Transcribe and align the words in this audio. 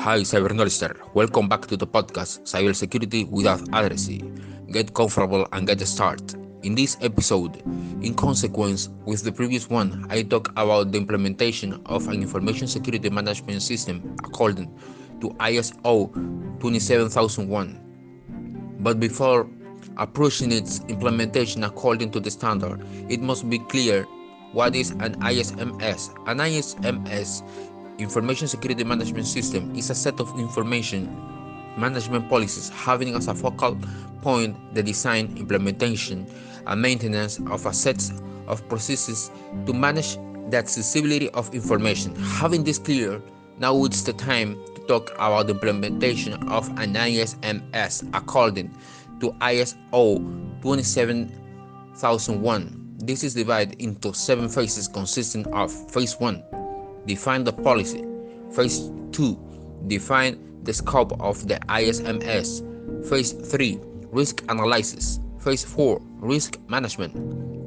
Hi, 0.00 0.20
Cyber 0.20 0.54
Knowledge 0.54 0.80
Welcome 1.12 1.46
back 1.46 1.66
to 1.66 1.76
the 1.76 1.86
podcast 1.86 2.40
Cybersecurity 2.48 3.28
Without 3.28 3.60
Addressing. 3.74 4.32
Get 4.72 4.94
comfortable 4.94 5.46
and 5.52 5.66
get 5.66 5.78
started. 5.86 6.40
In 6.62 6.74
this 6.74 6.96
episode, 7.02 7.62
in 8.00 8.14
consequence 8.14 8.88
with 9.04 9.24
the 9.24 9.30
previous 9.30 9.68
one, 9.68 10.06
I 10.08 10.22
talk 10.22 10.48
about 10.52 10.92
the 10.92 10.96
implementation 10.96 11.82
of 11.84 12.08
an 12.08 12.22
information 12.22 12.66
security 12.66 13.10
management 13.10 13.60
system 13.60 14.16
according 14.24 14.74
to 15.20 15.28
ISO 15.36 16.10
27001. 16.60 18.78
But 18.80 19.00
before 19.00 19.50
approaching 19.98 20.50
its 20.50 20.80
implementation 20.88 21.62
according 21.62 22.12
to 22.12 22.20
the 22.20 22.30
standard, 22.30 22.82
it 23.10 23.20
must 23.20 23.50
be 23.50 23.58
clear 23.58 24.04
what 24.52 24.74
is 24.74 24.92
an 24.92 25.20
ISMS. 25.20 26.08
An 26.26 26.38
ISMS 26.38 27.42
Information 28.00 28.48
Security 28.48 28.82
Management 28.82 29.26
System 29.26 29.76
is 29.76 29.90
a 29.90 29.94
set 29.94 30.20
of 30.20 30.38
information 30.38 31.14
management 31.76 32.30
policies 32.30 32.70
having 32.70 33.14
as 33.14 33.28
a 33.28 33.34
focal 33.34 33.76
point 34.22 34.56
the 34.74 34.82
design, 34.82 35.36
implementation, 35.36 36.26
and 36.66 36.80
maintenance 36.80 37.38
of 37.50 37.66
a 37.66 37.72
set 37.72 38.10
of 38.46 38.66
processes 38.68 39.30
to 39.66 39.72
manage 39.74 40.16
the 40.50 40.56
accessibility 40.56 41.28
of 41.30 41.52
information. 41.54 42.14
Having 42.16 42.64
this 42.64 42.78
clear, 42.78 43.22
now 43.58 43.84
it's 43.84 44.02
the 44.02 44.14
time 44.14 44.54
to 44.74 44.80
talk 44.86 45.12
about 45.14 45.46
the 45.46 45.52
implementation 45.52 46.32
of 46.48 46.68
an 46.78 46.94
ISMS 46.94 48.08
according 48.14 48.74
to 49.20 49.30
ISO 49.40 50.18
27001. 50.62 52.76
This 53.02 53.22
is 53.22 53.34
divided 53.34 53.80
into 53.80 54.12
seven 54.14 54.48
phases 54.48 54.88
consisting 54.88 55.46
of 55.52 55.70
phase 55.92 56.18
1 56.18 56.42
define 57.06 57.44
the 57.44 57.52
policy. 57.52 58.04
Phase 58.52 58.90
2 59.12 59.36
define 59.86 60.38
the 60.64 60.72
scope 60.72 61.12
of 61.20 61.46
the 61.48 61.58
ISMS. 61.68 62.64
Phase 63.08 63.32
3 63.32 63.78
risk 64.10 64.42
analysis. 64.48 65.20
Phase 65.40 65.64
4 65.64 66.00
risk 66.20 66.58
management. 66.68 67.14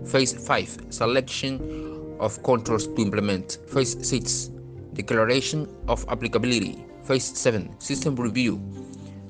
Phase 0.08 0.34
5 0.34 0.78
selection 0.90 2.18
of 2.20 2.42
controls 2.44 2.88
to 2.88 3.02
implement. 3.02 3.60
Phase 3.68 3.98
6 4.08 4.52
declaration 4.94 5.68
of 5.88 6.06
applicability. 6.10 6.86
Phase 7.04 7.26
7 7.38 7.80
system 7.80 8.16
review. 8.16 8.62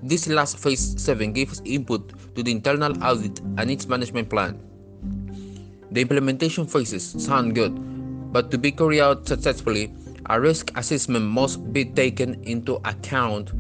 This 0.04 0.28
last 0.28 0.60
phase 0.60 1.02
7 1.02 1.32
gives 1.32 1.62
input 1.64 2.12
to 2.36 2.44
the 2.44 2.52
internal 2.52 2.92
audit 3.02 3.40
and 3.58 3.72
its 3.72 3.88
management 3.88 4.30
plan. 4.30 4.60
The 5.92 6.02
implementation 6.02 6.68
phases 6.68 7.16
sound 7.24 7.56
good, 7.56 7.72
but 8.34 8.52
to 8.52 8.58
be 8.58 8.72
carried 8.72 9.00
out 9.00 9.28
successfully, 9.28 9.94
a 10.30 10.40
risk 10.40 10.72
assessment 10.76 11.26
must 11.26 11.74
be 11.74 11.86
taken 11.86 12.42
into 12.44 12.76
account 12.86 13.52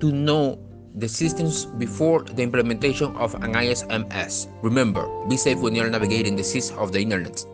to 0.00 0.12
know 0.12 0.58
the 0.94 1.08
systems 1.08 1.64
before 1.64 2.22
the 2.22 2.42
implementation 2.42 3.14
of 3.16 3.34
an 3.36 3.54
ISMS. 3.54 4.48
Remember, 4.62 5.08
be 5.28 5.36
safe 5.36 5.58
when 5.58 5.74
you're 5.74 5.88
navigating 5.90 6.36
the 6.36 6.44
seas 6.44 6.70
of 6.72 6.92
the 6.92 7.00
internet. 7.00 7.44